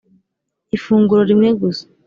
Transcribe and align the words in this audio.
ifunguro 0.75 1.21
rimwe 1.29 1.49
gusa 1.61 1.83